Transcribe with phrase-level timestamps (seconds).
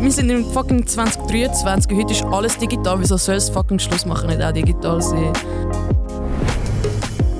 [0.00, 1.92] wir sind im fucking 2023.
[1.96, 3.00] Heute ist alles digital.
[3.00, 5.32] Wieso soll es fucking Schluss machen, nicht auch digital sein?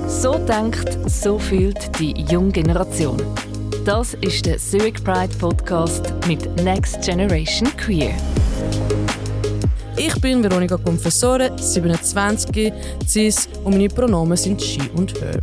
[0.06, 3.22] So denkt, so fühlt die junge Generation.
[3.84, 8.14] Das ist der Zurich Pride Podcast mit Next Generation Queer.
[9.96, 12.72] Ich bin Veronika Confessore, 27,
[13.06, 15.40] cis und meine Pronomen sind she und her.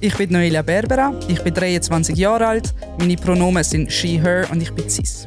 [0.00, 4.60] Ich bin Noelia Berbera, ich bin 23 Jahre alt, meine Pronomen sind she, her und
[4.60, 5.26] ich bin cis.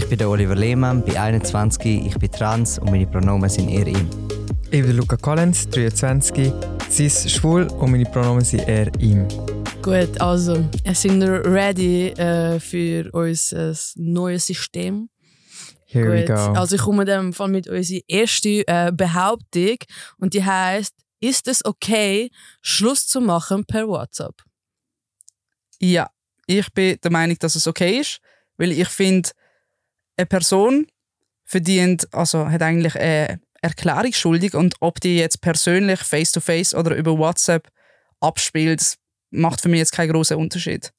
[0.00, 3.86] Ich bin der Oliver Lehmann, bin 21, ich bin trans und meine Pronomen sind er,
[3.86, 4.08] ihm.
[4.70, 6.50] Ich bin Luca Collins, 23,
[6.90, 9.28] cis, schwul und meine Pronomen sind er, ihm.
[9.82, 15.10] Gut, also, sind wir ready äh, für unser neues System?
[15.84, 16.14] Here Gut.
[16.14, 16.58] we go.
[16.58, 19.76] Also ich komme dann Fall mit unserer ersten äh, Behauptung
[20.16, 22.30] und die heißt: Ist es okay,
[22.62, 24.34] Schluss zu machen per WhatsApp?
[25.78, 26.08] Ja,
[26.46, 28.18] ich bin der Meinung, dass es okay ist,
[28.56, 29.28] weil ich finde,
[30.20, 30.86] eine Person
[31.44, 37.18] verdient, also hat eigentlich eine Erklärung schuldig und ob die jetzt persönlich face-to-face oder über
[37.18, 37.68] WhatsApp
[38.20, 38.96] abspielt,
[39.30, 40.92] macht für mich jetzt keinen großen Unterschied.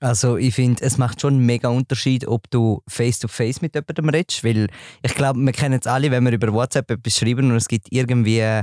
[0.00, 4.44] Also ich finde, es macht schon einen mega Unterschied, ob du face-to-face mit jemandem redest,
[4.44, 4.68] weil
[5.02, 7.88] ich glaube, wir kennen es alle, wenn wir über WhatsApp etwas schreiben und es gibt
[7.90, 8.62] irgendwie,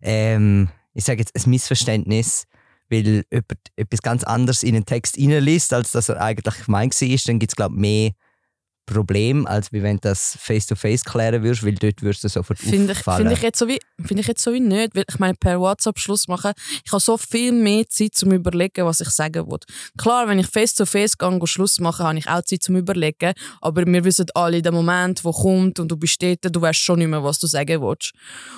[0.00, 2.44] ähm, ich sage jetzt, ein Missverständnis,
[2.88, 7.18] weil jemand etwas ganz anderes in den Text reinliest, als dass er eigentlich gemeint war,
[7.26, 8.10] dann gibt es glaube ich mehr
[8.88, 12.98] Problem, als wenn du das face-to-face klären würdest, weil dort würdest du sofort Finde ich,
[12.98, 13.28] auffallen.
[13.28, 14.96] find ich, jetzt so wie, find ich jetzt so wie nicht.
[14.96, 16.52] Weil ich meine, per WhatsApp Schluss machen,
[16.84, 19.58] ich habe so viel mehr Zeit zum Überlegen, was ich sagen will.
[19.96, 23.32] Klar, wenn ich face-to-face gehe und Schluss mache, habe ich auch Zeit zum Überlegen.
[23.60, 26.98] Aber wir wissen alle, der Moment, der kommt und du bist dort, du weißt schon
[26.98, 28.12] nicht mehr, was du sagen willst.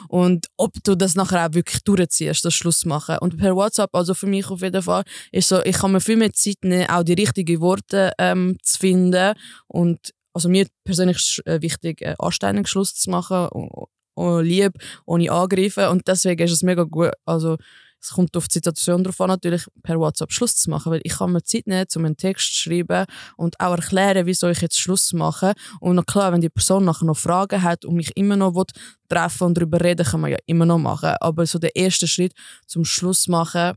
[0.09, 3.19] Und ob du das nachher auch wirklich durchziehst, das Schluss machen.
[3.19, 6.17] Und per WhatsApp, also für mich auf jeden Fall, ist so, ich kann mir viel
[6.17, 9.35] mehr Zeit nehmen, auch die richtigen Worte ähm, zu finden.
[9.67, 14.73] Und also mir persönlich ist äh, wichtig, einen anständigen Schluss zu machen, und, lieb,
[15.07, 15.87] ohne Angreifen.
[15.87, 17.57] Und deswegen ist es mega gut, also
[18.03, 21.19] es kommt auf die Situation drauf an, natürlich per WhatsApp Schluss zu machen, weil ich
[21.19, 23.05] kann mir Zeit nehmen, um einen Text zu schreiben
[23.37, 25.53] und auch erklären, wieso ich jetzt Schluss mache.
[25.81, 28.65] Und noch klar, wenn die Person nachher noch Fragen hat und mich immer noch will,
[29.09, 31.15] treffen und darüber reden, kann man ja immer noch machen.
[31.21, 32.33] Aber so der erste Schritt
[32.67, 33.75] zum Schluss machen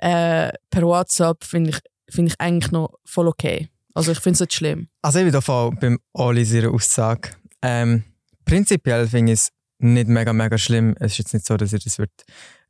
[0.00, 3.68] äh, per WhatsApp finde ich, find ich eigentlich noch voll okay.
[3.94, 4.88] Also ich finde es nicht schlimm.
[5.02, 7.30] Also ich bin da voll beim Oli seiner Aussage.
[7.62, 8.04] Ähm,
[8.44, 10.94] prinzipiell finde ich es nicht mega, mega schlimm.
[11.00, 12.12] Es ist jetzt nicht so, dass ihr das wird,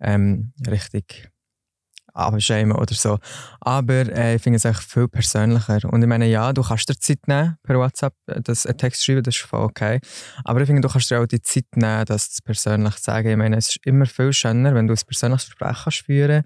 [0.00, 1.31] ähm, richtig
[2.14, 3.19] abschämen oder so.
[3.60, 5.81] Aber äh, ich finde es echt viel persönlicher.
[5.91, 9.04] Und ich meine, ja, du kannst dir Zeit nehmen per WhatsApp, äh, das einen Text
[9.04, 10.00] schreiben, das ist voll okay.
[10.44, 13.31] Aber ich finde, du kannst dir auch die Zeit nehmen, das persönlich zu sagen.
[13.31, 16.44] Ich meine, es ist immer viel schöner, wenn du ein persönliches Gespräch kannst führen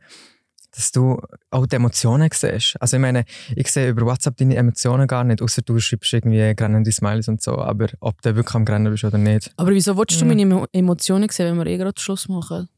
[0.75, 1.21] dass du
[1.51, 2.75] auch die Emotionen siehst.
[2.81, 3.25] Also ich meine,
[3.55, 7.41] ich sehe über WhatsApp deine Emotionen gar nicht, außer du schreibst irgendwie grannende Smileys und
[7.43, 7.59] so.
[7.59, 9.53] Aber ob du wirklich am Grennen bist oder nicht.
[9.57, 10.29] Aber wieso willst du Mhm.
[10.31, 12.69] meine Emo- Emotionen sehen, wenn wir eh gerade Schluss machen?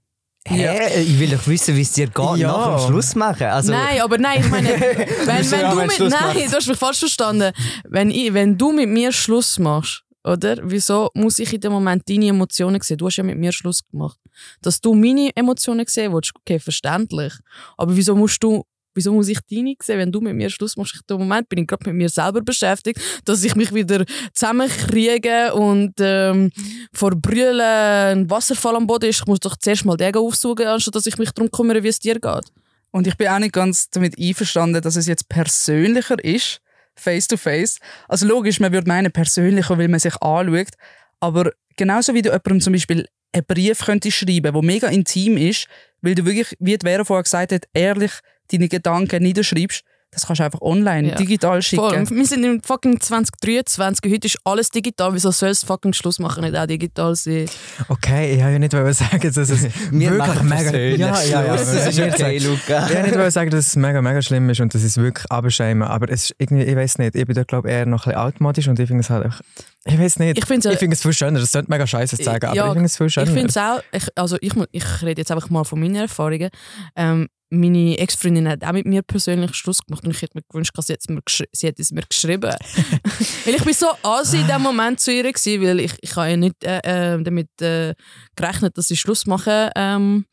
[0.49, 1.01] Hä?
[1.03, 2.49] Ich will doch wissen, wie es dir geht Ja.
[2.53, 3.47] nach dem Schluss machen.
[3.49, 6.53] Also, nein, aber nein, ich meine, wenn, wenn ja, du wenn mit, Schluss nein, du
[6.57, 7.51] hast mich falsch verstanden.
[7.89, 10.57] Wenn, ich, wenn du mit mir Schluss machst, oder?
[10.63, 12.99] Wieso muss ich in dem Moment deine Emotionen sehen?
[12.99, 14.19] Du hast ja mit mir Schluss gemacht.
[14.61, 17.33] Dass du meine Emotionen sehen willst, okay, verständlich.
[17.77, 18.65] Aber wieso musst du,
[18.95, 20.97] wieso muss ich deine sehen, wenn du mit mir Schluss machst?
[20.97, 24.05] In dem Moment bin ich gerade mit mir selber beschäftigt, dass ich mich wieder
[24.35, 26.51] zusammenkriege und ähm,
[26.93, 29.21] vor Brüllen ein Wasserfall am Boden ist.
[29.21, 32.01] Ich muss doch zuerst mal den aufsuchen, anstatt dass ich mich darum kümmere, wie es
[32.01, 32.53] dir geht.
[32.91, 36.61] Und ich bin auch nicht ganz damit einverstanden, dass es jetzt persönlicher ist,
[36.97, 37.79] face to face.
[38.09, 40.75] Also logisch, man würde meinen persönlicher, weil man sich anschaut.
[41.21, 45.67] Aber genauso wie du jemandem zum Beispiel einen Brief könntest schreiben, der mega intim ist,
[46.01, 48.13] weil du wirklich, wie die Vera vorher gesagt hat, ehrlich
[48.51, 49.83] deine Gedanken niederschreibst,
[50.17, 51.15] das kannst du einfach online, Ja.
[51.17, 52.07] digital schicken.
[52.07, 52.17] Voll.
[52.17, 54.11] Wir sind im fucking 2023.
[54.11, 55.13] Heute ist alles digital.
[55.13, 57.45] Wieso soll es fucking Schluss machen, nicht auch digital sein?
[57.91, 60.71] Okay, ich wollte ja nicht wollen sagen, dass es wir wirklich mega...
[60.75, 61.57] Ja, ja, ja.
[61.57, 62.87] Das ist okay, Luca.
[62.87, 65.31] Ich wollte nicht wollen sagen, dass es mega, mega schlimm ist und dass es wirklich
[65.31, 65.87] abschämen.
[65.87, 68.19] Aber es ist irgendwie, ich weiß nicht, ich bin da glaube eher noch ein bisschen
[68.19, 69.43] altmodisch und ich finde es halt einfach,
[69.87, 71.39] ich weiß nicht, Ich finde es viel schöner.
[71.39, 73.27] Das klingt mega scheiße sagen, aber ich finde es viel schöner.
[73.29, 76.51] Ich finde es auch, ich, also ich, ich rede jetzt einfach mal von meinen Erfahrungen.
[76.97, 80.73] Ähm, meine Ex-Freundin hat auch mit mir persönlich Schluss gemacht und ich hätte mir gewünscht,
[80.75, 82.53] dass sie, jetzt mir sie hätte es mir geschrieben.
[83.45, 86.31] weil ich bin so assi in dem Moment zu ihr gewesen, weil ich, ich habe
[86.31, 87.95] ja nicht äh, äh, damit äh,
[88.35, 90.27] gerechnet, dass sie Schluss machen ähm,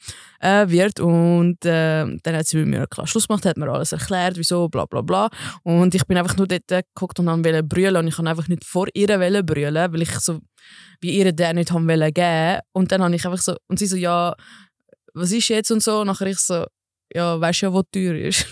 [0.44, 3.94] äh, wird und äh, dann hat sie mit mir klar Schluss gemacht, hat mir alles
[3.94, 5.30] erklärt, wieso, bla bla bla.
[5.64, 8.66] Und ich bin einfach nur dort geguckt und wollte brüllen und ich kann einfach nicht
[8.66, 9.08] vor ihr
[9.44, 10.40] brüllen, weil ich so
[11.00, 12.60] wie ihr den nicht haben wollen geben.
[12.74, 14.36] Und dann habe ich einfach so und sie so ja
[15.14, 15.72] was ist jetzt?
[15.72, 16.02] Und so.
[16.02, 16.66] Und nachher ich so
[17.14, 18.46] ja weißt ja wo die Tür ist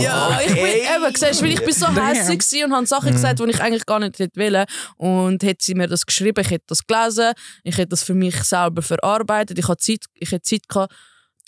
[0.00, 3.44] Ja, ich bin eben, siehst, weil ich bin so hässlich und habe Sachen gesagt, die
[3.50, 4.64] ich eigentlich gar nicht hätte wollen.
[4.96, 7.32] Und hätte sie mir das geschrieben, ich hätte das gelesen,
[7.64, 10.94] ich hätte das für mich selber verarbeitet, ich hatte Zeit, ich Zeit gehabt,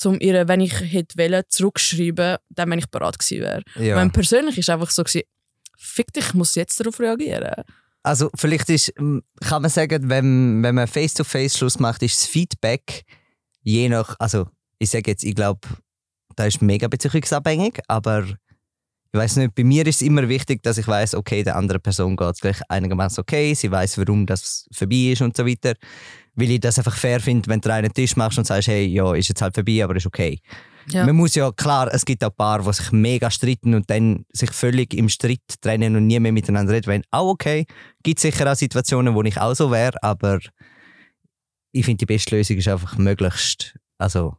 [0.04, 3.62] um ihr, wenn ich hätte wollen, zurückschreiben, dann wenn ich bereit gewesen wäre.
[3.76, 3.96] Ja.
[3.96, 5.26] Wenn persönlich ist einfach so gewesen,
[5.76, 7.64] fick dich, ich muss jetzt darauf reagieren.
[8.02, 12.26] Also vielleicht ist, m, kann man sagen, wenn, wenn man Face-to-Face Schluss macht, ist das
[12.26, 13.04] Feedback
[13.62, 14.46] je nach, also
[14.78, 15.60] ich sage jetzt, ich glaube,
[16.36, 18.24] da ist mega beziehungsabhängig, aber
[19.12, 21.82] ich weiß nicht, bei mir ist es immer wichtig, dass ich weiß, okay, der anderen
[21.82, 25.74] Person geht es gleich einigermaßen okay, sie weiß, warum das vorbei ist und so weiter.
[26.36, 29.12] Weil ich das einfach fair finde, wenn du einen Tisch machst und sagst, hey, ja,
[29.14, 30.38] ist jetzt halt vorbei, aber ist okay.
[30.88, 31.04] Ja.
[31.04, 34.52] Man muss ja, klar, es gibt auch Paare, die sich mega streiten und dann sich
[34.52, 36.86] völlig im Streit trennen und nie mehr miteinander reden.
[36.86, 37.66] Wenn, auch okay,
[38.04, 40.38] gibt sicher auch Situationen, wo ich auch so wäre, aber
[41.72, 44.36] ich finde, die beste Lösung ist einfach möglichst, also,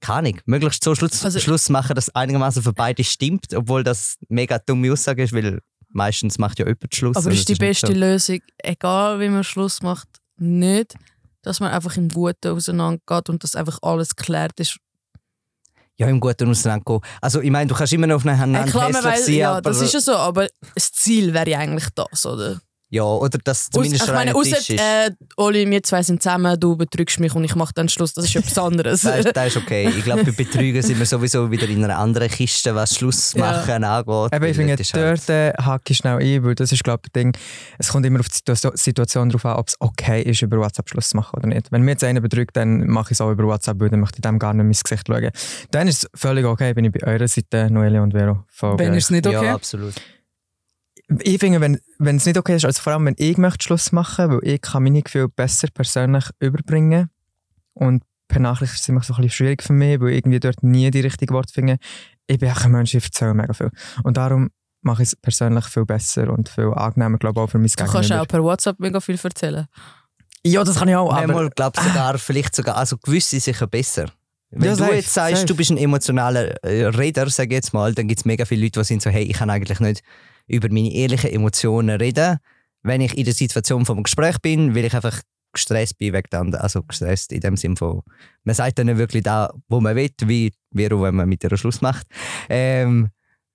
[0.00, 4.16] keine Ahnung, möglichst so Schluss, Also- Schluss machen, dass einigermaßen für beide stimmt, obwohl das
[4.28, 7.16] mega dumme Aussage ist, weil meistens macht ja jemand Schluss.
[7.16, 7.92] Aber ist die nicht beste so.
[7.92, 10.08] Lösung, egal wie man Schluss macht,
[10.38, 10.94] nicht,
[11.42, 14.78] dass man einfach im Guten auseinandergeht und dass einfach alles geklärt ist.
[15.98, 17.00] Ja, im Guten auseinandergehen.
[17.20, 19.92] Also, ich meine, du kannst immer noch aufeinander Äh, klar, hässlich sein, ja, das ist
[19.92, 22.58] ja so, aber das Ziel wäre ja eigentlich das, oder?
[22.90, 24.80] Ja, oder dass zumindest Aus, ich schon meine, außer, Tisch ist.
[24.80, 28.24] äh, Oli, wir zwei sind zusammen, du betrügst mich und ich mache dann Schluss, das
[28.24, 29.02] ist etwas anderes.
[29.02, 29.88] Das ist, das ist okay.
[29.96, 33.52] Ich glaube, bei Betrügen sind wir sowieso wieder in einer anderen Kiste, was Schluss Ja.
[33.52, 34.34] machen angeht.
[34.34, 36.82] Eben, ich finde, das ist halt- dort äh, hacke ich schnell ein, weil das ist,
[36.84, 37.36] glaube ich, ein Ding.
[37.78, 40.88] Es kommt immer auf die Situ- Situation darauf an, ob es okay ist, über WhatsApp
[40.90, 41.70] Schluss zu machen oder nicht.
[41.70, 44.16] Wenn mir jetzt einer betrügt, dann mache ich es auch über WhatsApp, weil dann möchte
[44.18, 45.30] ich dem gar nicht ins Gesicht schauen.
[45.70, 48.44] Dann ist es völlig okay, bin ich bei eurer Seite, Noelia und Vero.
[48.48, 49.44] Voll Wenn ist es nicht okay?
[49.46, 49.94] Ja, absolut.
[51.22, 53.90] Ich finde, wenn, wenn es nicht okay ist, also vor allem, wenn ich möchte Schluss
[53.92, 57.10] machen weil ich kann meine Gefühle besser persönlich überbringen
[57.74, 60.38] und per Nachricht ist es immer so ein bisschen schwierig für mich, weil ich irgendwie
[60.38, 61.78] dort nie die richtigen Worte finde.
[62.28, 63.70] Ich bin auch ein Mensch, ich erzähle mega viel.
[64.04, 64.50] Und darum
[64.82, 67.74] mache ich es persönlich viel besser und viel angenehmer, glaube ich, auch für mein du
[67.76, 68.22] kannst Gegenüber.
[68.22, 69.66] auch per WhatsApp mega viel erzählen.
[70.46, 71.26] Ja, das kann ich auch, aber...
[71.26, 74.06] Manchmal glaube sogar, vielleicht sogar, also gewisse sicher besser.
[74.50, 75.46] Wenn Ja, du safe, jetzt sagst, safe.
[75.46, 78.62] du bist ein emotionaler äh, Redner, sag ich jetzt mal, dann gibt es mega viele
[78.62, 80.02] Leute, die sind so, hey, ich kann eigentlich nicht
[80.50, 82.38] über meine ehrlichen Emotionen reden,
[82.82, 85.20] wenn ich in der Situation vom Gespräch bin, weil ich einfach
[85.52, 86.62] gestresst bin wegen anderen.
[86.62, 88.02] Also gestresst in dem Sinn von,
[88.44, 91.44] man sagt dann nicht wirklich da, wo man will, wie, wie auch wenn man mit
[91.44, 92.06] ihr Schluss macht.
[92.48, 93.10] Ähm,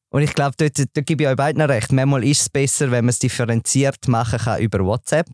[0.10, 1.92] und ich glaube, dort, dort gebe ich euch beiden recht.
[1.92, 5.28] Manchmal ist es besser, wenn man es differenziert machen kann über WhatsApp.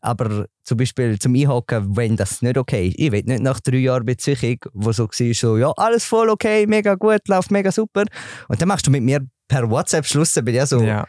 [0.00, 2.98] Aber zum Beispiel zum Einhocken, wenn das nicht okay ist.
[2.98, 6.66] Ich will nicht nach drei Jahren Beziehung, wo so war, so, ja, alles voll okay,
[6.66, 8.04] mega gut, läuft mega super.
[8.48, 11.06] Und dann machst du mit mir per WhatsApp Schluss, dann bin ich ja so, ja.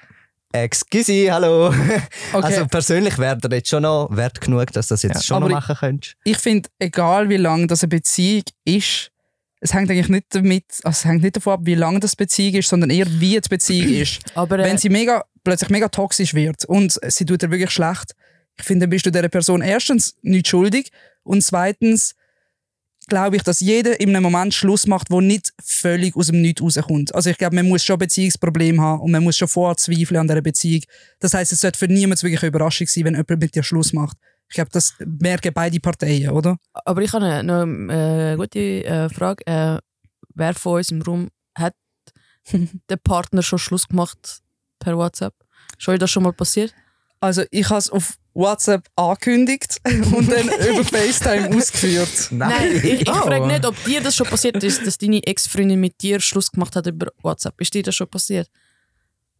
[0.53, 1.73] excuse, hallo.
[2.33, 2.45] Okay.
[2.45, 5.41] Also persönlich wäre der jetzt schon noch wert genug, dass du das jetzt Ja, schon
[5.41, 6.15] noch machen könntest.
[6.23, 9.11] ich finde, egal wie lang das eine Beziehung ist,
[9.59, 12.55] es hängt eigentlich nicht damit, also es hängt nicht davon ab, wie lang das Beziehung
[12.55, 14.19] ist, sondern eher wie die Beziehung ist.
[14.35, 18.13] Aber äh, Wenn sie mega, plötzlich mega toxisch wird und sie tut dir wirklich schlecht,
[18.59, 20.91] ich finde, dann bist du dieser Person erstens nicht schuldig
[21.23, 22.15] und zweitens
[23.07, 26.61] glaube ich, dass jeder in einem Moment Schluss macht, wo nicht völlig aus dem Nichts
[26.61, 27.13] rauskommt.
[27.15, 30.19] Also ich glaube, man muss schon ein Beziehungsproblem haben und man muss schon vorher zweifeln
[30.19, 30.81] an dieser Beziehung.
[31.19, 33.93] Das heißt, es sollte für niemanden wirklich eine Überraschung sein, wenn jemand mit dir Schluss
[33.93, 34.17] macht.
[34.49, 36.57] Ich glaube, das merken beide Parteien, oder?
[36.85, 39.45] Aber ich habe eine- noch eine äh, gute äh, Frage.
[39.45, 39.79] Äh,
[40.35, 41.73] wer von uns im Raum hat
[42.89, 44.41] der Partner schon Schluss gemacht
[44.79, 45.33] per WhatsApp?
[45.77, 46.73] Ist euch das schon mal passiert?
[47.19, 52.27] Also ich habe es auf WhatsApp angekündigt und dann über FaceTime ausgeführt.
[52.31, 53.13] Nein, ich, ich Oh.
[53.13, 56.75] frage nicht, ob dir das schon passiert ist, dass deine Ex-Freundin mit dir Schluss gemacht
[56.75, 57.59] hat über WhatsApp.
[57.59, 58.47] Ist dir das schon passiert?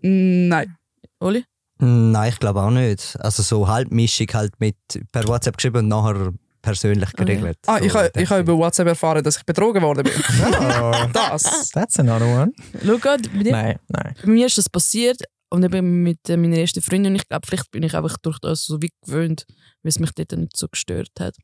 [0.02, 0.76] Nein.
[1.20, 1.44] Oli?
[1.80, 3.16] Nein, ich glaube auch nicht.
[3.20, 4.76] Also so Halbmischung halt mit
[5.12, 7.58] per WhatsApp geschrieben und nachher persönlich geregelt.
[7.68, 8.44] Ah, so ich habe in dem ich hab Sinn.
[8.46, 10.14] über WhatsApp erfahren, dass ich betrogen worden bin.
[11.14, 11.70] das.
[11.72, 12.52] That's another one.
[12.84, 14.16] Schau, grad, bei, dir, Nein, nein.
[14.24, 17.16] bei mir ist das passiert und eben mit äh, meiner ersten Freundin.
[17.16, 19.46] Ich glaube, vielleicht bin ich einfach durch das so wie gewöhnt,
[19.82, 21.36] weil es mich dort nicht so gestört hat.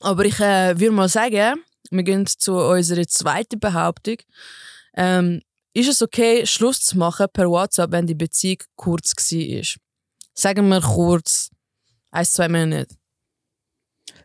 [0.00, 4.16] Aber ich äh, würde mal sagen, wir gehen zu unserer zweiten Behauptung.
[4.94, 9.80] Ähm, ist es okay, Schluss zu machen per WhatsApp, wenn die Beziehung kurz war?
[10.34, 11.50] Sagen wir kurz,
[12.10, 12.94] ein, zwei Monate.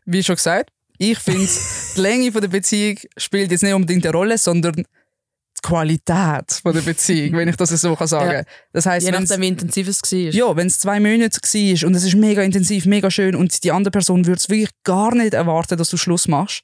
[0.05, 1.47] Wie schon gesagt, ich finde,
[1.95, 4.85] die Länge der Beziehung spielt jetzt nicht unbedingt eine Rolle, sondern
[5.65, 8.43] Qualität von der Beziehung, wenn ich das so kann sagen Ja.
[8.71, 10.19] Das heißt, Je nachdem, wie intensiv es war.
[10.19, 13.71] ja, wenn es zwei Monate war und es ist mega intensiv, mega schön und die
[13.71, 16.61] andere Person würde es wirklich gar nicht erwarten, dass du Schluss machst,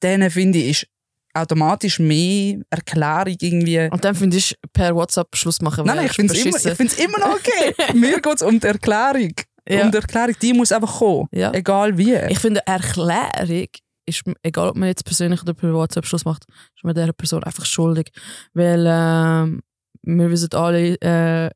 [0.00, 0.86] dann finde ich, ist
[1.34, 3.88] automatisch mehr Erklärung irgendwie.
[3.90, 5.84] Und dann finde ich, per WhatsApp Schluss machen.
[5.84, 7.74] Nein, nein, ich finde es immer, ich find's immer noch okay.
[7.94, 9.32] Mir geht es um die Erklärung.
[9.68, 9.84] Ja.
[9.84, 11.28] Um die Erklärung, die muss einfach kommen.
[11.32, 11.52] Ja.
[11.52, 12.14] Egal wie.
[12.30, 13.68] Ich finde, Erklärung
[14.06, 17.44] ist, egal ob man jetzt persönlich oder per WhatsApp Schluss macht, ist man dieser Person
[17.44, 18.10] einfach schuldig.
[18.54, 19.62] Weil ähm,
[20.02, 21.50] wir wissen alle, äh,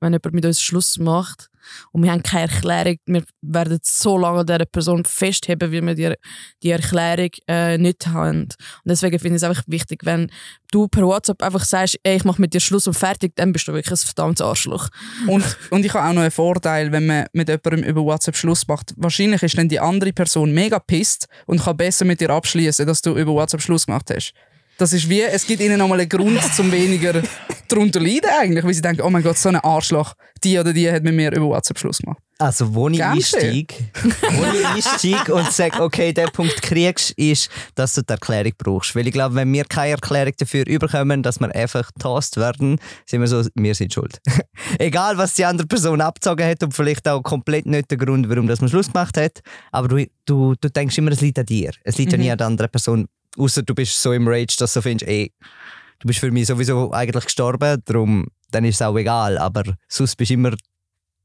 [0.00, 1.48] wenn jemand mit uns Schluss macht
[1.92, 5.94] und wir haben keine Erklärung, wir werden so lange an dieser Person festheben, wie wir
[5.94, 6.14] die,
[6.62, 8.42] die Erklärung äh, nicht haben.
[8.42, 10.30] Und deswegen finde ich es einfach wichtig, wenn
[10.70, 13.68] du per WhatsApp einfach sagst, ey, ich mache mit dir Schluss und fertig, dann bist
[13.68, 14.88] du wirklich ein verdammtes Arschloch.
[15.26, 18.66] Und, und ich habe auch noch einen Vorteil, wenn man mit jemandem über WhatsApp Schluss
[18.66, 18.94] macht.
[18.96, 23.02] Wahrscheinlich ist dann die andere Person mega pisst und kann besser mit dir abschließen, dass
[23.02, 24.32] du über WhatsApp Schluss gemacht hast.
[24.78, 27.22] Das ist wie, es gibt ihnen nochmal einen Grund, zum weniger
[27.72, 30.14] darunter leiden eigentlich, weil sie denken, oh mein Gott, so ein Arschloch,
[30.44, 32.20] die oder die hat mit mir über WhatsApp Schluss gemacht.
[32.38, 37.94] Also, wo ich einsteige, wo ich einsteige und sage, okay, der Punkt kriegst, ist, dass
[37.94, 38.96] du die Erklärung brauchst.
[38.96, 43.20] Weil ich glaube, wenn wir keine Erklärung dafür überkommen, dass wir einfach toast werden, sind
[43.20, 44.18] wir so, wir sind schuld.
[44.78, 48.48] Egal, was die andere Person abgezogen hat und vielleicht auch komplett nicht der Grund, warum
[48.48, 49.40] das man Schluss gemacht hat.
[49.70, 51.70] Aber du, du, du denkst immer, es liegt an dir.
[51.84, 53.06] Es liegt ja nie an der anderen Person.
[53.38, 55.32] Außer du bist so im Rage, dass du findest, ey,
[55.98, 59.38] du bist für mich sowieso eigentlich gestorben, darum dann ist es auch egal.
[59.38, 60.54] Aber sonst bist immer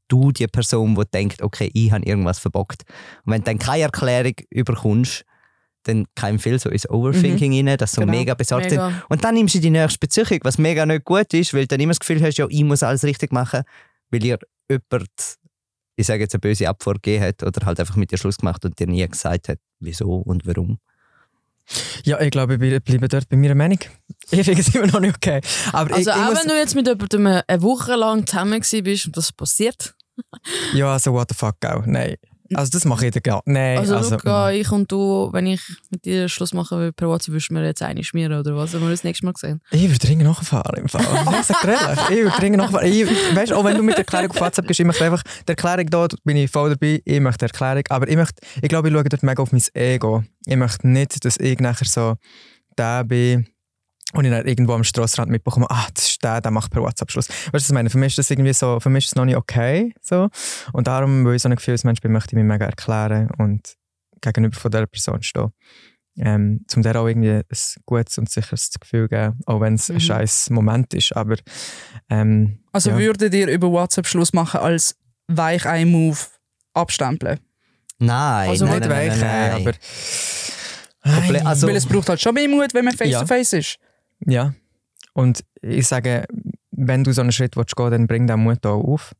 [0.08, 2.84] du die Person, die denkt, okay, ich habe irgendwas verbockt.
[3.24, 5.24] Und wenn du dann keine Erklärung überkommst,
[5.84, 8.12] dann kein viel so ins Overthinking rein, dass du Genau.
[8.12, 8.80] mega besorgt sind.
[8.80, 9.02] Mega.
[9.08, 11.80] Und dann nimmst du die nächste Beziehung, was mega nicht gut ist, weil du dann
[11.80, 13.62] immer das Gefühl hast, ja, ich muss alles richtig machen,
[14.10, 15.08] weil ihr jemand,
[15.96, 18.64] ich sage jetzt, eine böse Abfuhr gegeben hat oder halt einfach mit dir Schluss gemacht
[18.64, 20.78] und dir nie gesagt hat, wieso und warum.
[22.04, 23.78] Ja, ich glaube, ich bleibe dort bei meiner Meinung.
[24.30, 25.40] Ich finde es immer noch nicht okay.
[25.72, 29.06] Aber Also ich, ich auch wenn du jetzt mit jemandem eine Woche lang zusammen bist
[29.06, 29.94] und das passiert.
[30.74, 31.86] Ja, also what the fuck, auch.
[31.86, 32.16] Nein.
[32.54, 35.60] Also das mache ich dann gar Nein, Also, also, Luca, ich und du, wenn ich
[35.90, 38.74] mit dir Schluss machen will per WhatsApp, würdest du mir jetzt eine schmieren oder was?
[38.74, 39.60] Haben wir das nächste Mal gesehen?
[39.70, 41.04] Ich würde dringend nachfahren im Fall.
[41.40, 42.86] Ich sag ehrlich, ich würde dringend nachfahren.
[42.90, 45.50] Ich, weißt, auch wenn du mit der Erklärung auf WhatsApp gehst, ich möchte einfach die
[45.50, 48.88] Erklärung da, bin ich voll dabei, ich möchte die Erklärung, aber ich möchte, ich glaube,
[48.88, 50.24] ich schaue dort mega auf mein Ego.
[50.46, 52.14] Ich möchte nicht, dass ich nachher so
[52.76, 53.46] der bin
[54.14, 57.10] und ich dann irgendwo am Strassrand mitbekomme, ah, das ist der, der macht per WhatsApp
[57.10, 57.28] Schluss.
[57.28, 57.90] Weißt du, was ich meine?
[57.90, 60.28] Für mich ist das irgendwie so, für mich ist das noch nicht okay, so.
[60.72, 63.74] Und darum, weil ich so ein Gefühlsmensch bin, möchte ich mich mega erklären und
[64.20, 65.50] gegenüber von dieser Person stehen.
[66.20, 67.44] Ähm, zum der auch irgendwie ein
[67.86, 69.96] gutes und sicheres Gefühl geben, auch wenn es Mhm.
[69.96, 71.14] ein scheiß Moment ist.
[71.14, 71.36] Aber
[72.10, 72.98] ähm, Also ja.
[72.98, 74.96] würdet ihr über WhatsApp Schluss machen als
[75.28, 76.18] Weichei-Move
[76.74, 77.38] abstempeln?
[78.00, 79.74] Nein, Also nein, nicht nein, weich, nein, nein.
[81.04, 83.78] aber also- Weil es braucht halt schon mehr Mut, wenn man face-to-face ist.
[84.26, 84.54] Ja.
[85.14, 86.24] Und ich sage,
[86.70, 89.12] wenn du so einen Schritt willst gehen, dann bring den Mut auch auf.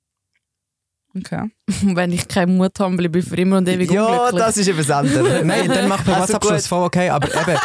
[1.16, 1.50] Okay.
[1.82, 4.42] Und wenn ich keinen Mut habe, bleibe ich für immer und ewig Ja, unglücklich.
[4.42, 5.42] das ist etwas anderes.
[5.44, 7.58] Nein, dann mach per Also WhatsApp Schluss voll okay, aber eben,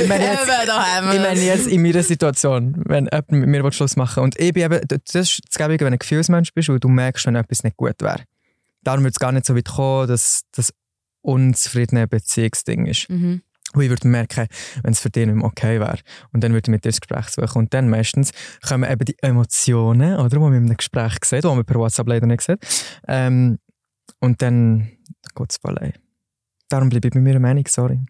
[0.00, 3.72] ich meine jetzt, Eben, ich meine jetzt in meiner Situation, wenn jemand mit mir will
[3.72, 6.68] Schluss machen und ich bin eben, das ist das Gäbige, wenn du ein Gefühlsmensch bist
[6.68, 8.22] und du merkst, wenn etwas nicht gut wäre.
[8.82, 10.72] Darum wird es gar nicht so weit kommen, dass das
[11.22, 13.08] unzufriedene Beziehungsding ist.
[13.10, 13.42] Mhm.
[13.74, 14.46] Und ich würde merken,
[14.82, 15.98] wenn es für dich nicht okay wäre.
[16.32, 17.58] Und dann würde ich mit dir das Gespräch suchen.
[17.58, 18.32] Und dann meistens
[18.66, 22.08] kommen eben die Emotionen, oder, die man in einem Gespräch sieht, die man per WhatsApp
[22.08, 22.58] leider nicht sieht.
[23.06, 23.58] Ähm,
[24.20, 24.90] und dann
[25.34, 25.92] geht es voll ein.
[26.68, 28.00] Darum bleibe ich bei meiner Meinung, sorry.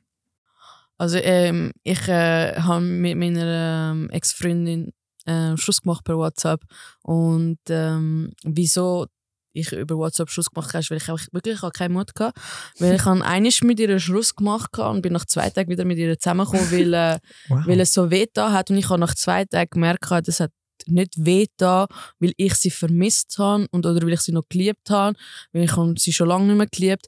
[0.98, 4.92] Also ähm, ich äh, habe mit meiner ähm, Ex-Freundin
[5.24, 6.62] äh, Schluss gemacht per WhatsApp
[7.02, 9.06] und ähm, wieso
[9.52, 12.32] ich über WhatsApp Schluss gemacht habe, weil ich wirklich keinen Mut hatte.
[12.78, 15.98] Weil ich habe einiges mit ihr Schluss gemacht und bin nach zwei Tagen wieder mit
[15.98, 17.66] ihr zusammengekommen, weil, äh, Wow.
[17.66, 20.52] weil es so weh da hat und ich habe nach zwei Tagen gemerkt, das hat
[20.86, 21.86] nicht weh da,
[22.20, 25.16] weil ich sie vermisst habe und oder weil ich sie noch geliebt habe,
[25.52, 27.06] weil ich habe sie schon lange nicht mehr geliebt.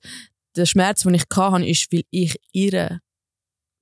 [0.56, 3.00] Der Schmerz, den ich hatte, ist, weil ich ihre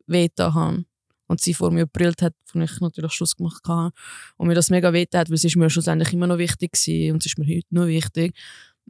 [0.06, 0.84] weh da habe
[1.30, 3.92] und sie vor mir gebrüllt hat, von ich natürlich Schluss gemacht habe
[4.36, 7.14] und mir das mega weh hat, weil sie ist mir schlussendlich immer noch wichtig war
[7.14, 8.34] und sie ist mir heute noch wichtig.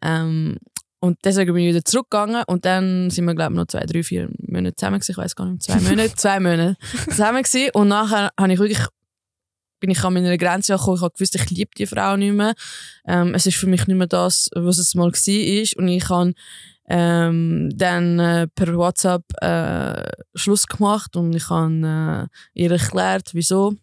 [0.03, 0.57] Ähm,
[1.01, 4.03] und deswegen bin ich wieder zurückgegangen und dann sind wir, glaube ich, noch zwei, drei,
[4.03, 5.13] vier Monate zusammen gewesen.
[5.13, 6.77] Ich weiß gar nicht, zwei Monate, zwei Monate
[7.11, 7.71] zusammen gewesen.
[7.75, 8.87] Und nachher habe ich wirklich,
[9.81, 10.97] bin ich an meiner Grenze angekommen.
[10.97, 12.55] Ich habe gewusst, ich liebe die Frau nicht mehr.
[13.07, 15.83] Ähm, es ist für mich nicht mehr das, was es mal war.
[15.83, 16.33] Und ich habe
[16.91, 23.77] ähm, dann äh, per WhatsApp äh, Schluss gemacht und ich habe äh, ihr erklärt, wieso.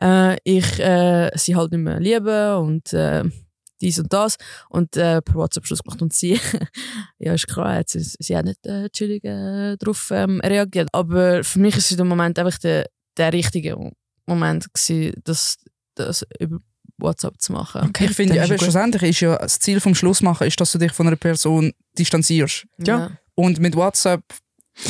[0.00, 3.22] Äh, ich äh, sie halt nicht mehr liebe und äh,
[3.82, 4.38] dies und das
[4.70, 6.40] und per WhatsApp Schluss gemacht und sie,
[7.18, 11.76] ja ist klar, jetzt, sie, hat nicht äh, chillig darauf ähm, reagiert, aber für mich
[11.76, 12.86] ist es im Moment einfach der,
[13.18, 13.76] der richtige
[14.24, 15.58] Moment gewesen, das,
[15.94, 16.60] das über
[16.98, 17.92] WhatsApp zu machen.
[17.98, 20.92] Ich finde, eben, ja schlussendlich ist ja das Ziel vom Schlussmachen, ist, dass du dich
[20.92, 22.66] von einer Person distanzierst.
[22.78, 23.10] Ja.
[23.34, 24.22] Und mit WhatsApp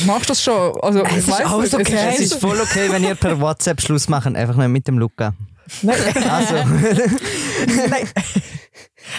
[0.05, 0.79] machst du das schon.
[0.81, 2.09] Also, Es ich ist alles okay.
[2.13, 5.33] Es ist voll okay, wenn ihr per WhatsApp Schluss macht, einfach nicht mit dem Luca.
[5.81, 5.97] Nein.
[6.29, 6.55] Also,
[7.89, 8.07] Nein.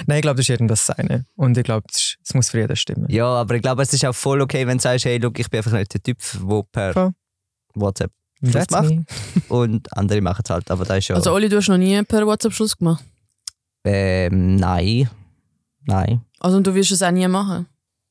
[0.07, 1.25] Nein, ich glaube, das ist jedem das Seine.
[1.37, 3.07] Und ich glaube, es muss für jeden stimmen.
[3.09, 5.49] Ja, aber ich glaube, es ist auch voll okay, wenn du sagst, hey, look, ich
[5.51, 7.13] bin einfach nicht der Typ, der per Voll.
[7.75, 8.91] WhatsApp That's macht.
[8.91, 9.05] me.
[9.49, 10.71] und andere machen es halt.
[10.71, 11.17] Aber das ist ja.
[11.17, 13.05] Also Oli, du hast noch nie per WhatsApp Schluss gemacht.
[13.85, 15.09] ähm, nein.
[15.87, 16.21] Nein.
[16.41, 17.67] Also und du wirst es auch nie machen.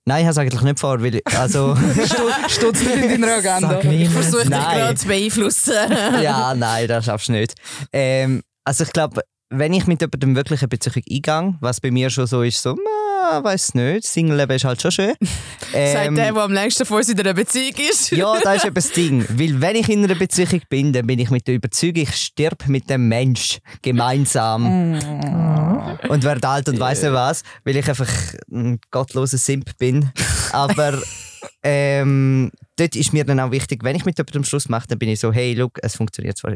[0.06, 3.82] Nein, ich habe es eigentlich nicht vor, weil ich, also es nicht in deiner Agenda?
[3.82, 5.74] Ich versuche dich gerade zu beeinflussen.
[6.24, 7.56] ja, nein, das schaffst du nicht.
[7.92, 12.10] Ähm, also ich glaube, wenn ich mit jemandem wirklich eine Beziehung eingehe, was bei mir
[12.10, 15.14] schon so ist, so, na, weiß nicht, Single-Leben ist halt schon schön.
[15.72, 18.12] Sagt Ähm, der, der am längsten vor uns in einer Beziehung ist.
[18.12, 19.26] ja, das ist eben das Ding.
[19.30, 22.66] Weil wenn ich in einer Beziehung bin, dann bin ich mit der Überzeugung, ich sterbe
[22.68, 24.94] mit dem Mensch gemeinsam
[26.10, 28.10] und werde alt und weiss nicht was, weil ich einfach
[28.52, 30.10] ein gottloser Simp bin.
[30.52, 31.02] Aber
[31.64, 35.10] ähm, dort ist mir dann auch wichtig, wenn ich mit jemandem Schluss mache, dann bin
[35.10, 36.54] ich so, hey, look, es funktioniert zwar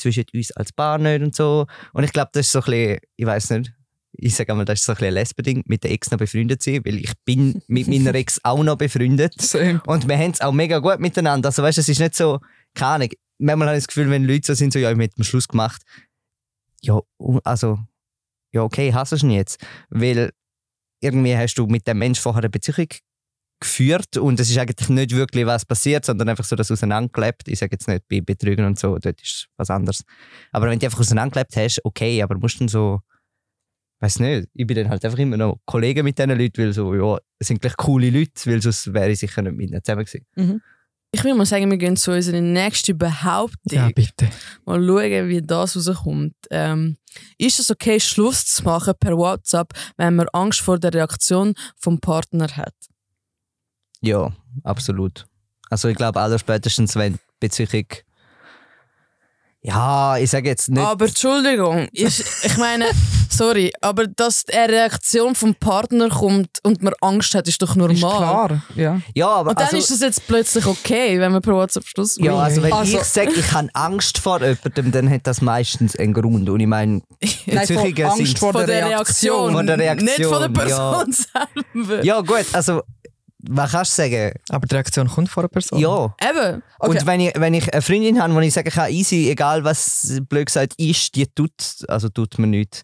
[0.00, 1.66] zwischen uns als Paar nicht und so.
[1.92, 3.72] Und ich glaube, das ist so ein bisschen, ich weiß nicht,
[4.12, 6.62] ich sage einmal, das ist so ein bisschen ein Lesbending, mit der Ex noch befreundet
[6.62, 9.40] zu sein, weil ich bin mit meiner Ex auch noch befreundet.
[9.40, 9.80] Same.
[9.86, 11.48] Und wir haben es auch mega gut miteinander.
[11.48, 12.40] Also weißt du, es ist nicht so,
[12.74, 13.08] keine Ahnung.
[13.38, 15.24] Manchmal habe ich das Gefühl, wenn Leute so sind, so, ja, ich habe mit dem
[15.24, 15.82] Schluss gemacht.
[16.82, 17.00] Ja,
[17.44, 17.78] also,
[18.52, 19.64] ja, okay, hast du es jetzt.
[19.88, 20.32] Weil
[21.00, 22.88] irgendwie hast du mit dem Mensch vorher eine Beziehung
[23.60, 27.46] geführt und es ist eigentlich nicht wirklich was passiert, sondern einfach so das auseinandergelebt.
[27.48, 30.02] Ich sage jetzt nicht bei Betrügen und so, dort ist was anderes.
[30.50, 33.00] Aber wenn du einfach auseinandergelebt hast, okay, aber musst dann so,
[34.00, 36.94] weiß nicht, ich bin dann halt einfach immer noch Kollege mit diesen Leuten, weil so,
[36.94, 40.04] ja, es sind gleich coole Leute, weil sonst wäre ich sicher nicht mit ihnen zusammen
[40.04, 40.62] gewesen.
[41.12, 43.78] Ich will mal sagen, wir gehen zu unserer nächsten Behauptung.
[43.78, 44.28] Ja, bitte.
[44.64, 46.34] Mal schauen, wie das rauskommt.
[46.50, 46.98] Ähm,
[47.36, 51.98] ist es okay, Schluss zu machen per WhatsApp, wenn man Angst vor der Reaktion vom
[51.98, 52.74] Partner hat?
[54.00, 54.30] Ja,
[54.64, 55.26] absolut.
[55.68, 57.86] Also ich glaube, aller spätestens, wenn Beziehung.
[59.62, 60.80] Ja, ich sage jetzt nicht.
[60.82, 62.86] Aber Entschuldigung, ich, ich meine,
[63.28, 67.92] sorry, aber dass eine Reaktion vom Partner kommt und man Angst hat, ist doch normal.
[67.94, 69.02] Ist klar, ja.
[69.14, 72.16] ja, aber Und dann also, ist es jetzt plötzlich okay, wenn man per WhatsApp Schluss
[72.16, 72.24] macht.
[72.26, 75.94] ja, also wenn Also- ich sage, ich habe Angst vor jemandem, dann hat das meistens
[75.94, 76.48] einen Grund.
[76.48, 78.38] Und ich meine, von Beziehungen Angst sind.
[78.38, 78.92] vor von der Reaktion.
[78.94, 79.52] Reaktion.
[79.52, 81.02] Von der Reaktion, Nicht von der ja.
[81.02, 81.12] Person
[81.84, 82.02] selber.
[82.04, 82.80] Ja, gut, also,
[83.48, 84.32] was kannst du sagen?
[84.50, 85.78] Aber die Reaktion kommt von einer Person.
[85.78, 86.14] Ja.
[86.20, 86.62] Eben.
[86.78, 86.90] Okay.
[86.90, 90.20] Und wenn ich, wenn ich eine Freundin habe, wo ich sagen kann, easy, egal was
[90.28, 91.52] blöd gesagt ist, die tut,
[91.88, 92.82] also tut mir nichts.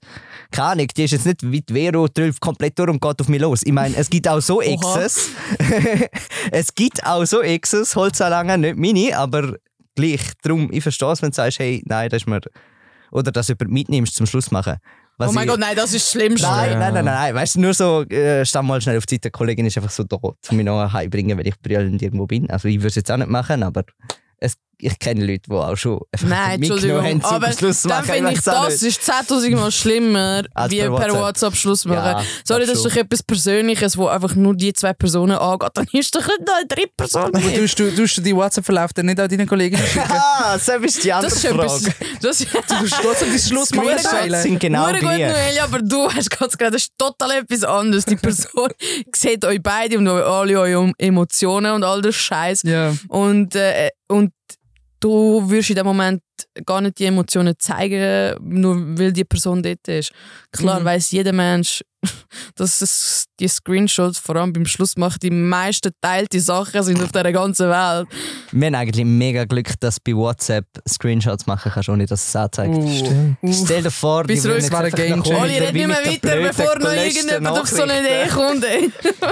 [0.50, 3.28] Keine Ahnung, die ist jetzt nicht wie die Vero, trüllt komplett durch und geht auf
[3.28, 3.62] mich los.
[3.64, 5.30] Ich meine, es gibt auch so Exes.
[6.50, 9.56] es gibt auch so Exes, Holzanlagen, nicht meine, aber
[9.94, 10.20] gleich.
[10.42, 12.40] Darum, ich verstehe es, wenn du sagst, hey, nein, das ist mir...
[13.12, 14.76] Oder dass du jemanden mitnimmst zum Schluss machen.
[15.18, 16.46] Was Oh mein ich- Gott, nein, das ist das Schlimmste.
[16.46, 16.78] Nein, Ja.
[16.78, 17.34] nein, nein, nein, nein.
[17.34, 19.90] Weißt du, nur so, äh, stand mal schnell auf die Seite, die Kollegin ist einfach
[19.90, 22.50] so da, um mich noch heimbringen, wenn ich brüllend irgendwo bin.
[22.50, 23.84] Also ich würde es jetzt auch nicht machen, aber
[24.38, 27.02] es, ich kenne Leute, die auch schon einfach Nein, Entschuldigung.
[27.02, 28.12] haben, Aber Schluss dann machen.
[28.12, 28.98] finde ich, das nicht.
[28.98, 31.12] ist 10.000 Mal schlimmer, Als wie per WhatsApp.
[31.14, 32.04] WhatsApp Schluss machen.
[32.04, 35.70] Ja, Sorry, das ist doch etwas Persönliches, wo einfach nur die zwei Personen angeht.
[35.72, 37.22] Dann ist doch nicht eine dritte Person.
[37.34, 40.10] Aber tust du, tust du die WhatsApp-Verlauf dann nicht an deinen Kollegen schicken?
[40.10, 41.82] Ah, so ist die andere Das ist etwas.
[41.82, 41.94] Frage.
[42.20, 44.42] Das ist Du tust trotzdem dein Schlussmachen Screenshots teilen.
[44.42, 45.02] sind genau Hure gut.
[45.04, 48.04] Noelia, aber du hast ganz gerade, das ist total etwas anderes.
[48.04, 48.68] Die Person
[49.16, 52.60] sieht euch beide und alle eure Emotionen und all das Scheiß.
[52.64, 52.94] Ja.
[53.08, 54.32] Und, äh, und
[55.06, 56.22] du wirst in dem Moment
[56.66, 60.12] gar nicht die Emotionen zeigen, nur weil die Person dort ist.
[60.52, 60.84] Klar Mhm.
[60.84, 61.82] weiß jeder Mensch,
[62.56, 67.12] dass es die Screenshots, vor allem beim Schluss machen, die meisten teilte Sachen sind auf
[67.12, 68.06] der ganzen Welt.
[68.52, 72.36] Wir haben eigentlich mega Glück, dass du bei WhatsApp Screenshots machen kannst, ohne dass es
[72.36, 72.74] anzeigt.
[72.74, 73.36] Stimmt.
[73.64, 75.42] Stell dir vor, Bis die würden ein Game changer.
[75.42, 78.00] Oli, red nicht mehr weiter, bevor noch irgendjemand auf so eine.
[78.00, 78.64] Idee kommt.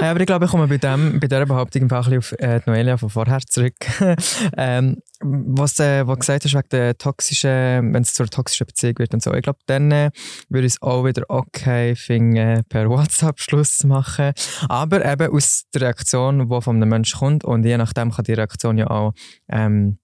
[0.01, 2.39] Ja, aber ich glaube, ich komme bei, dem, bei dieser Behauptung einfach ein bisschen auf
[2.39, 3.75] äh, die Noelia von vorher zurück.
[4.57, 8.99] ähm, was äh, was gesagt hast, wegen der toxischen, wenn es zu einer toxischen Beziehung
[8.99, 9.33] wird und so.
[9.33, 10.11] Ich glaube, dann äh,
[10.49, 14.33] würde ich es auch wieder okay finden, per WhatsApp Schluss zu machen.
[14.69, 18.33] Aber eben aus der Reaktion, die von einem Menschen kommt und je nachdem kann die
[18.33, 19.13] Reaktion ja auch
[19.49, 19.97] ähm,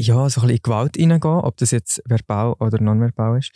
[0.00, 3.50] ja, so ein bisschen in Gewalt reingehen, ob das jetzt verbal oder nonverbal ist.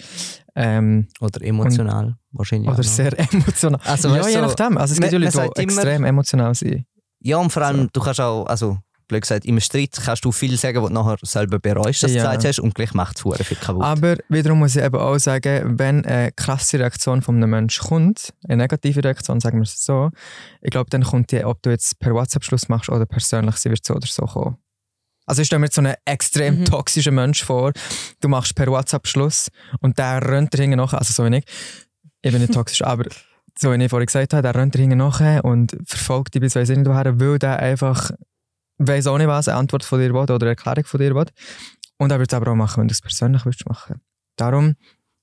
[0.56, 2.68] Ähm, Oder emotional, wahrscheinlich.
[2.68, 3.80] auch oder sehr emotional.
[3.84, 4.76] Also, ja, je du, nachdem.
[4.76, 6.84] Also es gibt ja Leute, die extrem emotional sind.
[7.20, 10.56] Ja, und vor allem, du kannst auch, also blöd gesagt, im Streit kannst du viel
[10.58, 12.24] sagen, was du nachher selber bereust, dass du Ja.
[12.24, 13.82] gesagt hast, und gleich macht es viel kaputt.
[13.82, 18.32] Aber wiederum muss ich eben auch sagen, wenn eine krasse Reaktion von einem Menschen kommt,
[18.48, 20.10] eine negative Reaktion, sagen wir es so,
[20.60, 23.70] ich glaube, dann kommt die, ob du jetzt per WhatsApp Schluss machst oder persönlich, sie
[23.70, 24.56] wird so oder so kommen.
[25.24, 26.64] Also ich stelle mir jetzt so einen extrem Mhm.
[26.64, 27.72] toxischen Mensch vor,
[28.20, 29.48] du machst per WhatsApp Schluss
[29.80, 31.44] und der rennt dir nach, also so wie ich,
[32.22, 33.04] ich bin nicht toxisch, aber
[33.58, 36.56] so wie ich vorhin gesagt habe, der rennt dir hinten nach und verfolgt dich bis
[36.56, 38.10] weiss ich nicht woher, weil der einfach
[38.88, 41.26] weiss auch nicht was, eine Antwort von dir will oder eine Erklärung von dir will.
[41.98, 44.00] Und er wird es aber auch machen, wenn du es persönlich willst machen.
[44.36, 44.74] Darum,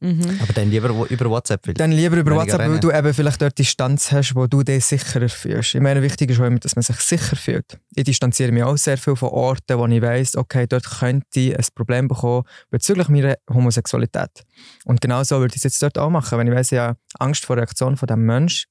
[0.01, 0.39] Mhm.
[0.41, 1.67] Aber dann lieber wo- über WhatsApp.
[1.67, 4.85] Weil Dann lieber über WhatsApp, weil du eben vielleicht dort Distanz hast, wo du dich
[4.85, 5.75] sicherer fühlst.
[5.75, 7.77] Ich meine, wichtig ist auch immer, dass man sich sicher fühlt.
[7.97, 11.53] Ich distanziere mich auch sehr viel von Orten, wo ich weiss, okay, dort könnte ich
[11.53, 14.29] ein Problem bekommen bezüglich meiner Homosexualität.
[14.85, 16.37] Und genau so würde ich es jetzt dort auch machen.
[16.39, 18.67] Wenn ich weiss, ich habe Angst vor der Reaktion von diesem Mensch,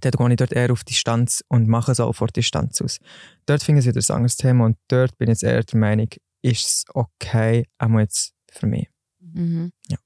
[0.00, 2.98] dann gehe ich dort eher auf Distanz und mache es auch vor Distanz aus.
[3.46, 5.78] Dort finde ich es wieder ein anderes Thema und dort bin ich jetzt eher der
[5.78, 6.08] Meinung,
[6.42, 8.88] ist es okay, auch jetzt für mich.
[9.20, 9.72] Mhm.
[9.88, 9.98] Ja.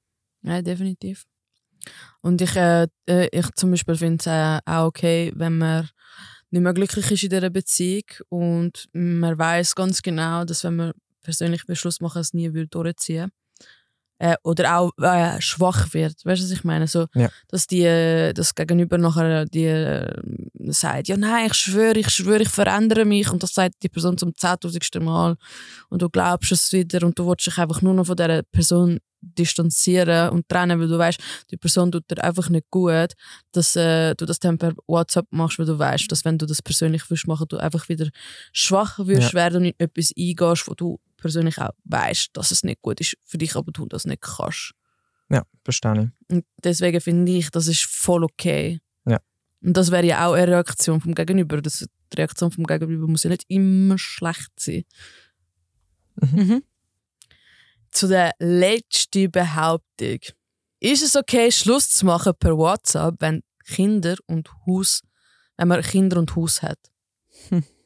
[0.43, 1.25] Ja, definitiv.
[2.21, 5.89] Und ich, äh, äh, ich zum Beispiel finde es äh, auch okay, wenn man
[6.49, 10.93] nicht mehr glücklich ist in dieser Beziehung und man weiß ganz genau, dass wenn man
[11.21, 13.31] persönlich Beschluss machen, es nie würde durchziehen
[14.19, 16.13] äh, oder auch äh, schwach wird.
[16.25, 16.87] Weißt du, was ich meine?
[16.87, 17.29] So, Ja.
[17.49, 20.11] Dass die, äh, das Gegenüber nachher die, äh,
[20.69, 24.17] sagt, ja nein, ich schwöre, ich schwöre, ich verändere mich und das sagt die Person
[24.17, 25.35] zum zehntausendsten Mal
[25.89, 28.99] und du glaubst es wieder und du willst dich einfach nur noch von dieser Person
[29.21, 31.19] distanzieren und trennen, weil du weißt,
[31.51, 33.13] die Person tut dir einfach nicht gut,
[33.51, 36.61] dass äh, du das dann per WhatsApp machst, weil du weißt, dass wenn du das
[36.61, 38.09] persönlich willst machen, du einfach wieder
[38.53, 39.39] schwach wirst Ja.
[39.39, 43.17] werden und in etwas eingehst, wo du persönlich auch weißt, dass es nicht gut ist
[43.25, 44.73] für dich, aber du das nicht kannst.
[45.29, 46.33] Ja, verstehe ich.
[46.35, 48.79] Und deswegen finde ich, das ist voll okay.
[49.05, 49.19] Ja.
[49.61, 51.61] Und das wäre ja auch eine Reaktion vom Gegenüber.
[51.61, 54.85] Das, die Reaktion vom Gegenüber muss ja nicht immer schlecht sein.
[56.15, 56.63] Mhm.
[57.91, 60.19] Zu der letzten Behauptung.
[60.79, 65.01] Ist es okay, Schluss zu machen per WhatsApp, wenn Kinder und Haus,
[65.57, 66.79] wenn man Kinder und Haus hat?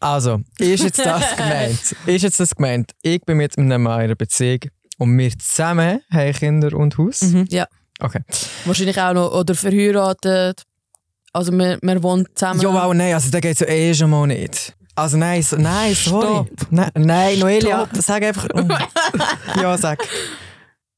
[0.00, 1.96] Also, ist jetzt das gemeint?
[2.06, 2.92] Ist jetzt das gemeint?
[3.02, 4.60] Ich bin mit einem Mann in einer Beziehung
[4.98, 7.22] und wir zusammen haben Kinder und Haus?
[7.22, 7.46] Mhm.
[7.50, 7.66] Ja.
[8.00, 8.20] Okay.
[8.64, 10.62] Wahrscheinlich auch noch oder verheiratet.
[11.32, 12.60] Also man, man wohnt zusammen.
[12.60, 14.74] Ja, wow, nein, also da geht es ja eh schon mal nicht.
[14.96, 16.48] Also nein, so, nein, sorry.
[16.70, 18.46] Nein, nein, Noelia, sag einfach.
[19.60, 19.98] ja, sag.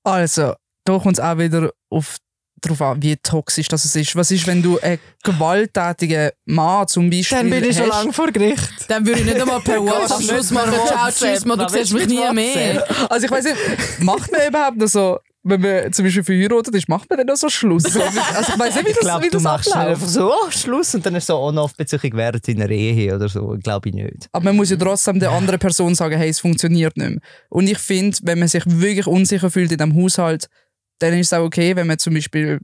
[0.05, 2.19] Also, da kommt es auch wieder auf,
[2.61, 4.17] darauf an, wie toxisch das ist.
[4.17, 8.01] Was ist, wenn du einen gewalttätigen Mann zum Beispiel Dann bin ich schon hast?
[8.03, 8.71] lange vor Gericht.
[8.89, 10.75] Dann würde ich nicht einmal per WhatsApp Schluss machen.
[10.87, 12.85] Ciao, tschüss, man, du siehst mich nie mehr.
[13.11, 13.57] Also ich weiß nicht,
[14.01, 17.37] macht man überhaupt noch so, wenn man zum Beispiel verheiratet ist, macht man dann noch
[17.37, 17.85] so Schluss?
[17.85, 20.03] Also ich weiß nicht, wie ich das, glaube, wie du das machst schnell abläuft.
[20.03, 23.57] einfach so oh, Schluss und dann ist so on-off bezüglich während seiner Ehe oder so.
[23.63, 24.29] Glaube ich nicht.
[24.33, 27.21] Aber man muss ja trotzdem der anderen Person sagen, hey, es funktioniert nicht mehr.
[27.49, 30.49] Und ich finde, wenn man sich wirklich unsicher fühlt in diesem Haushalt,
[30.99, 32.61] dann ist es auch okay, wenn man zum Beispiel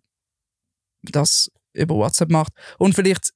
[1.02, 3.32] das über WhatsApp macht und vielleicht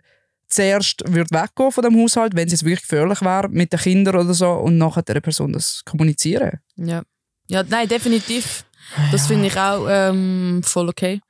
[0.48, 4.16] zuerst wird weggehen von dem Haushalt, wenn es jetzt wirklich gefährlich wäre, mit den Kindern
[4.16, 6.60] oder so, und nachher der Person das kommunizieren.
[6.76, 7.02] Ja.
[7.48, 8.64] ja, nein, definitiv.
[9.10, 11.20] Das finde ich auch ähm, voll okay.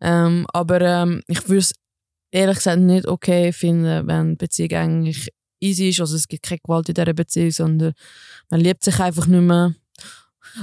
[0.00, 1.72] Ähm, aber ähm, ich würde es
[2.30, 5.28] ehrlich gesagt nicht okay finden, wenn die Beziehung eigentlich
[5.60, 6.00] easy ist.
[6.00, 7.92] Also es gibt keine Gewalt in dieser Beziehung, sondern
[8.48, 9.74] man liebt sich einfach nicht mehr.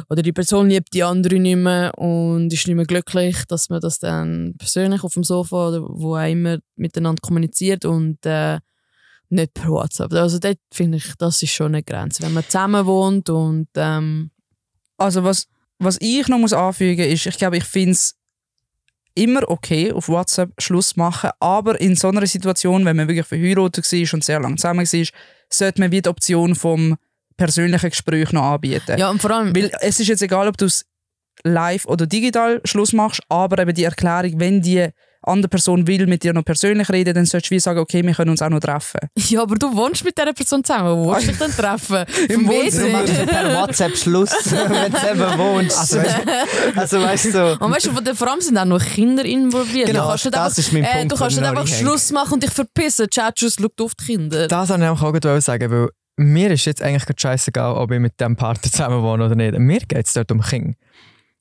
[0.09, 3.81] Oder die Person liebt die andere nicht mehr und ist nicht mehr glücklich, dass man
[3.81, 8.59] das dann persönlich auf dem Sofa oder wo auch immer miteinander kommuniziert und äh,
[9.29, 10.13] nicht per WhatsApp.
[10.13, 12.23] Also dort finde ich, das ist schon eine Grenze.
[12.23, 14.31] Wenn man zusammen wohnt und ähm,
[14.97, 15.47] Also was,
[15.79, 18.15] was ich noch muss anfügen ist, ich glaube, ich finde es
[19.15, 23.91] immer okay, auf WhatsApp Schluss machen, aber in so einer Situation, wenn man wirklich verheiratet
[23.91, 25.07] war und sehr lange zusammen war,
[25.49, 26.97] sollte man wie die Option vom
[27.37, 28.97] persönlichen Gespräch noch anbieten.
[28.97, 30.85] ja, und vor allem, Weil es ist jetzt egal, ob du es
[31.43, 34.89] live oder digital Schluss machst, aber eben die Erklärung, wenn die
[35.23, 38.13] andere Person will mit dir noch persönlich reden, dann solltest du wie sagen, okay, wir
[38.13, 38.99] können uns auch noch treffen.
[39.29, 41.03] Ja, aber du wohnst mit dieser Person zusammen.
[41.03, 42.05] Wo willst du dich denn treffen?
[42.29, 43.03] Im Wohnzimmer.
[43.03, 45.77] Du machst per WhatsApp Schluss, wenn du eben wohnst.
[45.77, 45.99] Also,
[46.75, 49.87] also weißt du, Und weißt du, von der vor allem sind auch noch Kinder involviert.
[49.87, 51.67] Genau, du kannst nicht das einfach, ist mein äh, Punkt, Du kannst noch einfach.
[51.67, 53.07] Schluss machen und dich verpissen.
[53.11, 54.47] Ciao, tschüss, schau auf die Kinder.
[54.47, 57.99] Das wollte ich auch gerade sagen, weil mir ist jetzt eigentlich gerade scheißegal, ob ich
[57.99, 59.57] mit dem Partner zusammen wohne oder nicht.
[59.57, 60.73] Mir geht es dort um Kinder.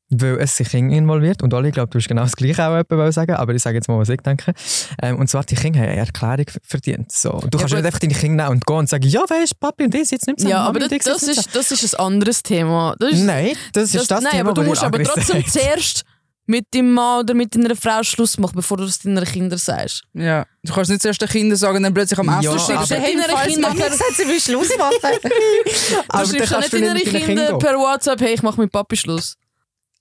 [0.09, 2.81] Weil es sind Kinder involviert und alle, ich glaube, du hast genau das Gleiche auch
[2.89, 4.55] jemand sagen, aber ich sage jetzt mal, was ich denke.
[5.03, 7.11] Ähm, und zwar, die Kinder haben eine Erklärung verdient.
[7.11, 7.31] So.
[7.31, 9.57] Du Ja, kannst nicht einfach deine Kinder nehmen und gehen und sagen, ja, weißt du,
[9.59, 10.51] Papi und ich sitzen nicht zusammen.
[10.53, 12.95] ja, aber das, das, ist, das ist ein anderes Thema.
[13.01, 16.05] Das ist, Nein, das ist das, nein, Thema, aber du musst aber trotzdem zuerst
[16.47, 20.03] mit deinem Mann oder mit deiner Frau Schluss machen, bevor du es deinen Kindern sagst.
[20.15, 20.47] Ja.
[20.63, 22.77] Du kannst nicht zuerst den Kindern sagen und dann plötzlich am Essen Ja, stehen.
[22.77, 24.97] aber- Hey, Deine falls Kinder- Mama gesagt, sie will Schluss machen.
[26.09, 28.97] Aber du schreibst nicht deinen deinen Kindern Kindern per WhatsApp, hey, ich mache mit Papi
[28.97, 29.37] Schluss.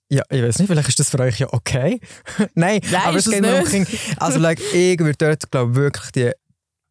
[0.08, 2.00] Ja, ich weiß nicht, vielleicht ist das für euch ja okay.
[2.54, 3.64] Nein, Nein, aber es geht nur um.
[3.64, 3.90] Kinder.
[4.18, 6.30] Also, like, ich würde dort, glaube wirklich die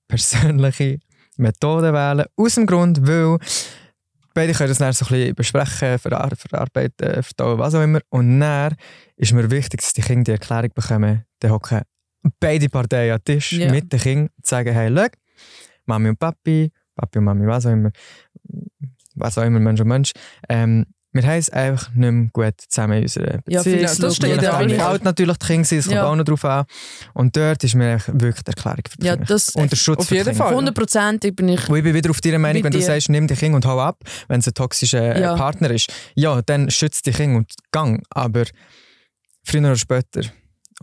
[0.09, 0.99] persönliche
[1.37, 2.25] Methode wählen.
[2.35, 3.37] Aus dem Grund, weil
[4.35, 8.01] beide können das dann so ein bisschen besprechen, verar verarbeiten, verdauen, was auch immer.
[8.09, 8.75] Und dann
[9.15, 11.23] ist mir wichtig, dass die Kinder die Erklärung bekommen.
[11.39, 11.81] Dann hocken
[12.39, 13.71] beide Parteien an den Tisch Ja.
[13.71, 15.07] mit den Kindern und sagen, hey, schau,
[15.85, 17.91] Mami und Papi, Papi und Mami, was auch immer,
[19.15, 20.11] was auch immer, Mensch und Mensch,
[20.49, 23.81] ähm, wir haben es einfach nicht mehr gut zusammen in unserer Ja, Beziehung.
[23.81, 26.05] das das steht Je ja wie alt natürlich die Kinder sind, es kommt Ja.
[26.07, 26.65] auch noch drauf an.
[27.13, 29.27] Und dort ist mir wirklich die Erklärung Ja, für mich.
[29.29, 30.35] das Und der Schutz Auf für die jeden.
[30.35, 30.53] Fall.
[30.53, 31.69] hundertprozentig bin ich.
[31.69, 32.85] Wo ich bin wieder auf deiner Meinung, wenn du dir.
[32.85, 35.35] sagst, nimm die Kinder und hau ab, wenn es ein toxischer äh, Ja.
[35.35, 35.89] Partner ist.
[36.15, 38.03] Ja, dann schützt die Kinder und gang.
[38.09, 38.43] Aber
[39.43, 40.21] früher oder später.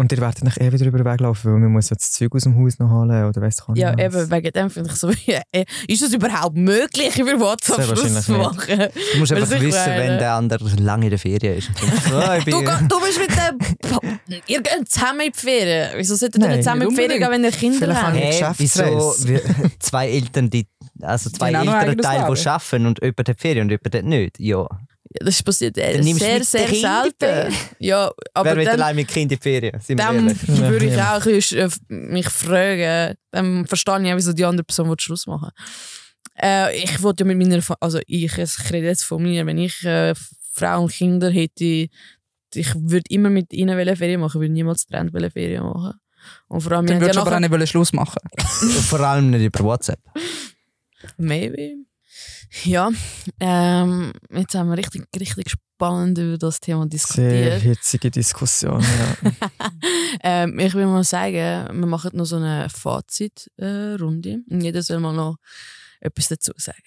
[0.03, 2.11] Und ihr werdet nicht eh wieder über den Weg laufen, weil man muss ja das
[2.11, 4.91] Zeug aus dem Haus noch holen oder weiss ich Ja, nicht eben, wegen dem finde
[4.91, 5.11] ich so,
[5.53, 8.89] äh, ist es überhaupt möglich, über WhatsApp Schluss zu machen?
[9.13, 11.69] Du musst einfach wissen, meine- wenn der andere lange in der Ferien ist.
[11.69, 14.41] Und denkst, oh, ich Du, du bist mit dem.
[14.49, 15.91] Ihr geht zusammen in die Ferien.
[15.95, 18.03] Wieso solltet ihr Nein, nicht zusammen in die nicht Ferien gehen, wenn ihr Kinder Vielleicht
[18.03, 18.17] habt?
[18.17, 19.15] Hä, wieso
[19.79, 20.67] zwei Eltern, die,
[21.01, 21.95] also zwei Elternteile,
[22.35, 24.41] die arbeiten und jemand hat Ferien und jemand hat nicht?
[24.41, 24.67] Ja.
[25.21, 27.55] Das passiert äh, sehr, mit sehr die selten.
[27.79, 29.81] Ja, aber Wer will dann, allein mit Kind in die Ferien?
[29.81, 33.17] Sind dann würde ich auch äh, mich fragen.
[33.31, 35.51] Dann verstehe ich auch, wieso die andere Person will Schluss machen
[36.41, 39.85] äh, Ich wollte ja mit meiner, also ich, ich rede jetzt von mir, wenn ich
[39.85, 40.15] äh,
[40.53, 41.89] Frau und Kinder hätte,
[42.55, 45.95] ich würde immer mit ihnen Ferien machen, würde niemals getrennt Ferien machen.
[46.49, 48.21] Und vor allem, Dann würdest du ja aber auch nicht Schluss machen.
[48.37, 49.99] Vor allem nicht über WhatsApp.
[51.17, 51.85] maybe.
[52.65, 52.91] Ja,
[53.41, 57.63] ähm, jetzt haben wir richtig, richtig spannend über das Thema Sehr diskutiert.
[57.63, 59.31] hitzige Diskussion, ja.
[60.23, 65.15] ähm, ich will mal sagen, wir machen noch so eine Fazitrunde und jeder soll mal
[65.15, 65.37] noch
[66.01, 66.83] etwas dazu sagen.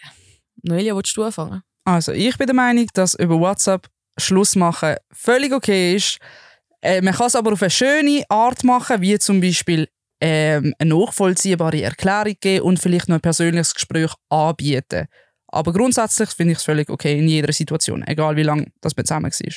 [0.61, 1.63] Noelia, willst du anfangen?
[1.83, 6.19] Also, ich bin der Meinung, dass über WhatsApp Schluss machen völlig okay ist.
[6.81, 9.87] Äh, man kann es aber auf eine schöne Art machen, wie zum Beispiel
[10.21, 15.07] ähm, eine nachvollziehbare Erklärung geben und vielleicht noch ein persönliches Gespräch anbieten.
[15.55, 19.05] Aber grundsätzlich finde ich es völlig okay in jeder Situation, egal wie lange das man
[19.05, 19.53] zusammen war.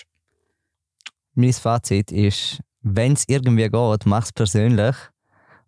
[1.35, 4.95] Mein Fazit ist, wenn es irgendwie geht, mach es persönlich.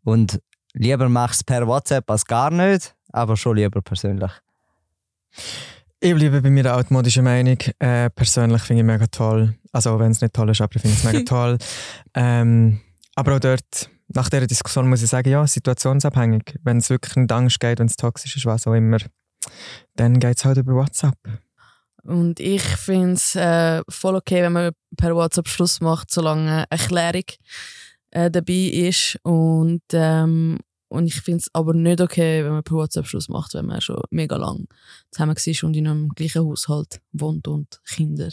[0.05, 0.41] Und
[0.73, 4.31] lieber mach es per WhatsApp als gar nicht, aber schon lieber persönlich.
[5.99, 7.59] Ich bleibe bei meiner altmodischen Meinung.
[7.81, 9.57] Äh, persönlich finde ich mega toll.
[9.73, 11.59] Also, wenn es nicht toll ist, aber ich finde es mega toll.
[12.15, 12.81] Ähm,
[13.17, 16.55] aber auch dort, nach dieser Diskussion muss ich sagen, ja, situationsabhängig.
[16.63, 18.99] Wenn es wirklich in Angst geht, wenn es toxisch ist, was auch immer,
[19.97, 21.17] dann geht es halt über WhatsApp.
[22.03, 27.25] Und ich finde es äh, voll okay, wenn man per WhatsApp Schluss macht, solange Erklärung
[28.11, 29.19] äh, dabei ist.
[29.23, 33.55] Und, ähm, und ich finde es aber nicht okay, wenn man per WhatsApp Schluss macht,
[33.55, 34.67] wenn man schon mega lang
[35.11, 38.31] zusammen war und in einem gleichen Haushalt wohnt und Kinder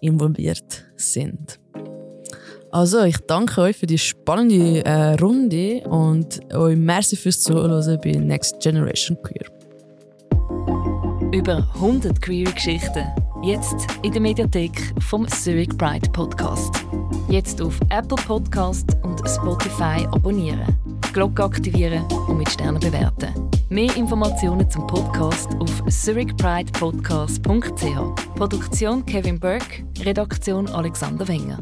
[0.00, 1.60] involviert sind.
[2.72, 8.10] Also, ich danke euch für die spannende äh, Runde und euch merci fürs Zuhören bei
[8.12, 9.55] Next Generation Queer.
[11.36, 13.04] Über 100 Queer-Geschichten.
[13.42, 16.82] Jetzt in der Mediathek vom Zurich Pride Podcast.
[17.28, 20.64] Jetzt auf Apple Podcast und Spotify abonnieren.
[21.12, 23.34] Glocke aktivieren und mit Sternen bewerten.
[23.68, 28.34] Mehr Informationen zum Podcast auf zurichpridepodcast.ch.
[28.34, 31.58] Produktion Kevin Burke, Redaktion Alexander Wenger.